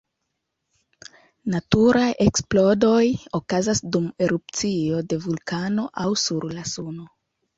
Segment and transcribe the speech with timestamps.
[1.55, 3.03] Naturaj eksplodoj
[3.39, 7.07] okazas dum erupcio de vulkano aŭ sur la Suno.